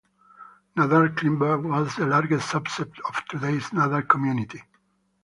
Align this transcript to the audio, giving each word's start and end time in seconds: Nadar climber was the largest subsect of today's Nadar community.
Nadar 0.75 1.09
climber 1.09 1.59
was 1.59 1.95
the 1.95 2.07
largest 2.07 2.49
subsect 2.51 2.99
of 3.07 3.23
today's 3.27 3.71
Nadar 3.71 4.01
community. 4.01 4.63